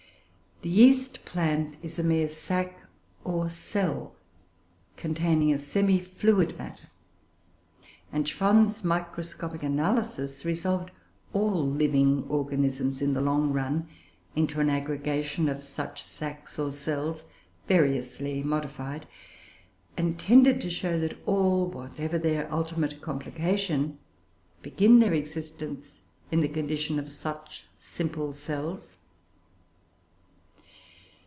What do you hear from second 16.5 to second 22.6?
or cells, variously modified; and tended to show, that all, whatever their